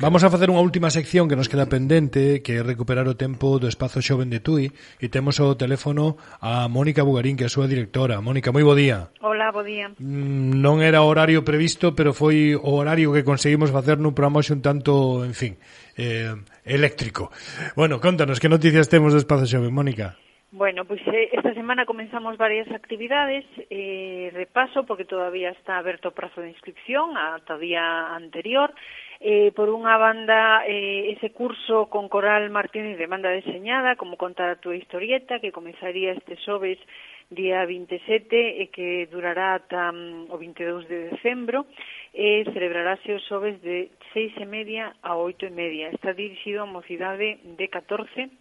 [0.00, 3.58] Vamos a facer unha última sección que nos queda pendente, que é recuperar o tempo
[3.58, 4.70] do espazo xoven de Tui,
[5.02, 8.22] e temos o teléfono a Mónica Bugarín, que é a súa directora.
[8.22, 9.10] Mónica, moi bo día.
[9.18, 9.90] Hola, bo día.
[9.98, 14.38] Mm, non era o horario previsto, pero foi o horario que conseguimos facer nun programa
[14.38, 15.58] un tanto, en fin,
[15.98, 16.30] eh,
[16.62, 17.34] eléctrico.
[17.74, 20.14] Bueno, contanos, que noticias temos do espazo xoven, Mónica?
[20.50, 26.08] Bueno, pois pues, eh, esta semana comenzamos varias actividades, eh, repaso, porque todavía está aberto
[26.08, 28.72] o prazo de inscripción ata o día anterior,
[29.20, 34.48] eh, por unha banda eh, ese curso con Coral Martínez de banda deseñada, como contar
[34.48, 36.80] a túa historieta, que comenzaría este xoves
[37.28, 41.68] día 27 e que durará ata um, o 22 de decembro
[42.16, 45.92] e celebrarase os xoves de 6 e media a 8 e media.
[45.92, 48.32] Está dirixido a mocidade de 14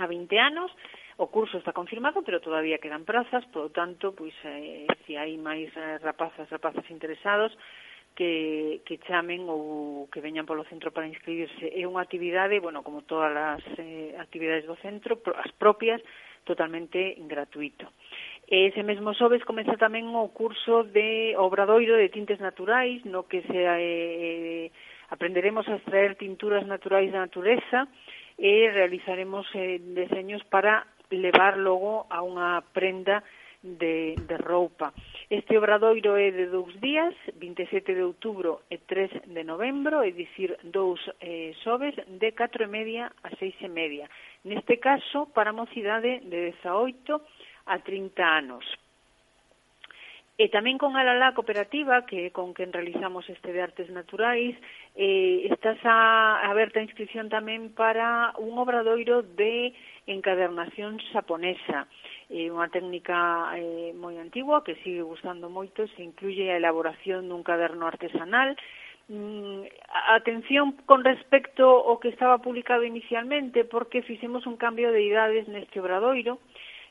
[0.00, 0.72] a 20 anos
[1.18, 5.12] O curso está confirmado, pero todavía quedan prazas, por lo tanto, pois eh, se si
[5.18, 7.50] hai máis eh, rapazas, rapazas interesados,
[8.14, 11.74] que, que chamen ou que veñan polo centro para inscribirse.
[11.74, 15.98] É unha actividade, bueno, como todas as eh, actividades do centro, as propias,
[16.46, 17.90] totalmente gratuito.
[18.46, 23.58] Ese mesmo xoves comeza tamén o curso de Obradoiro de Tintes Naturais, no que se
[23.66, 24.70] eh,
[25.10, 27.90] aprenderemos a extraer tinturas naturais da natureza
[28.38, 33.24] e realizaremos eh, deseños para levar logo a unha prenda
[33.62, 34.92] de, de roupa.
[35.30, 40.56] Este obradoiro é de dous días, 27 de outubro e 3 de novembro, é dicir,
[40.64, 44.06] dous eh, sobes de 4 e media a 6 e media.
[44.44, 47.20] Neste caso, para mocidade de 18
[47.66, 48.64] a 30 anos.
[50.38, 54.54] E tamén con Alalá Cooperativa, que con quen realizamos este de artes naturais,
[54.94, 59.74] eh, estás a, aberta a inscripción tamén para un obradoiro de
[60.06, 61.90] encadernación xaponesa.
[62.30, 67.26] É eh, unha técnica eh, moi antigua que sigue gustando moito, se incluye a elaboración
[67.26, 68.54] dun caderno artesanal,
[69.10, 69.66] mm,
[70.14, 75.82] atención con respecto ao que estaba publicado inicialmente, porque fixemos un cambio de idades neste
[75.82, 76.38] obradoiro,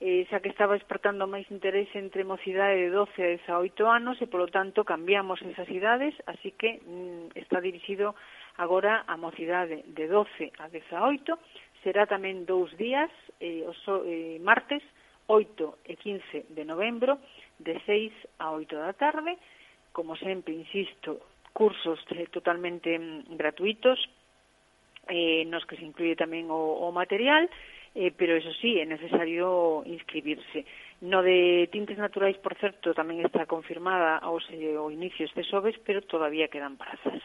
[0.00, 4.26] eh, xa que estaba despertando máis interese entre mocidade de 12 a 18 anos e,
[4.26, 8.14] polo tanto, cambiamos esas idades, así que mm, está dirixido
[8.58, 11.38] agora a mocidade de 12 a 18,
[11.86, 14.82] será tamén dous días, eh, os, eh, martes,
[15.26, 17.18] 8 e 15 de novembro,
[17.58, 19.38] de 6 a 8 da tarde,
[19.92, 21.22] como sempre, insisto,
[21.54, 23.98] cursos eh, totalmente mm, gratuitos,
[25.08, 28.86] eh, nos que se incluye tamén o, o material, e eh, pero eso sí, é
[28.86, 30.66] necesario inscribirse.
[31.00, 36.02] No de tintes naturais, por certo, tamén está confirmada ao, o inicio este xoves, pero
[36.02, 37.22] todavía quedan prazas.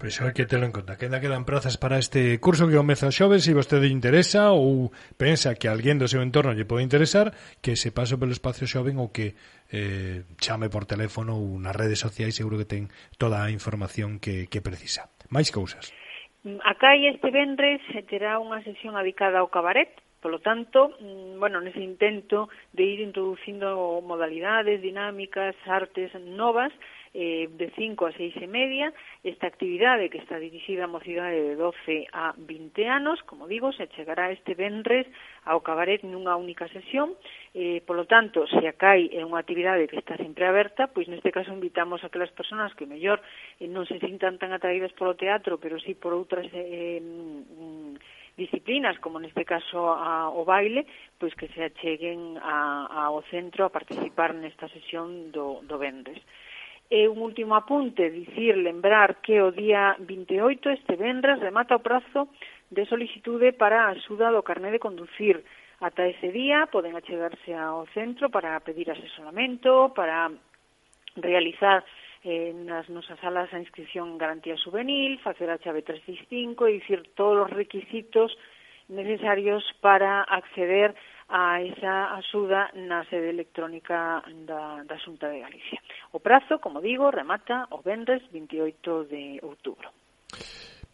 [0.00, 0.96] Pois pues, hai que telo en conta.
[0.96, 4.54] que ainda quedan prazas para este curso que comeza o xoves, se si vostede interesa
[4.54, 8.64] ou pensa que alguén do seu entorno lle pode interesar, que se paso pelo espacio
[8.64, 9.36] xoven ou que
[9.74, 12.88] eh, chame por teléfono ou nas redes sociais, seguro que ten
[13.20, 15.12] toda a información que, que precisa.
[15.28, 15.92] Máis cousas.
[16.64, 21.78] A CAI este vendres terá unha sesión adicada ao cabaret, Polo tanto, mm, bueno, nese
[21.78, 26.74] intento de ir introducindo modalidades, dinámicas, artes novas,
[27.14, 28.92] eh, de 5 a 6 e media,
[29.22, 33.86] esta actividade que está dirixida a mocidade de 12 a 20 anos, como digo, se
[33.94, 35.06] chegará este venres
[35.46, 37.14] ao cabaret nunha única sesión,
[37.54, 41.32] eh, polo tanto, se a CAI é unha actividade que está sempre aberta, pois neste
[41.32, 43.22] caso invitamos a que as persoas que mellor
[43.62, 48.96] eh, non se sintan tan atraídas polo teatro, pero sí por outras eh, mm, disciplinas,
[49.02, 50.86] como neste caso a, o baile,
[51.18, 56.22] pois que se acheguen a, ao centro a participar nesta sesión do, do Vendres.
[56.88, 62.32] E un último apunte, dicir, lembrar que o día 28, este Vendres, remata o prazo
[62.70, 65.42] de solicitude para a axuda do carné de conducir.
[65.82, 70.30] Ata ese día poden achegarse ao centro para pedir asesoramento, para
[71.18, 71.84] realizar
[72.24, 77.46] eh, nas nosas salas a inscripción garantía juvenil, facer a chave 365, e dicir todos
[77.46, 78.32] os requisitos
[78.88, 80.94] necesarios para acceder
[81.28, 85.80] a esa axuda na sede electrónica da, da Xunta de Galicia.
[86.16, 89.92] O prazo, como digo, remata o vendres 28 de outubro.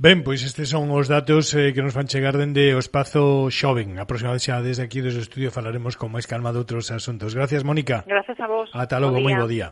[0.00, 4.00] Ben, pois estes son os datos eh, que nos van chegar dende o espazo xoven.
[4.00, 6.88] A próxima vez xa desde aquí, desde o estudio, falaremos con máis calma de outros
[6.88, 7.36] asuntos.
[7.36, 8.00] Gracias, Mónica.
[8.08, 8.72] Gracias a vos.
[8.72, 9.60] Ata logo, moi bo día.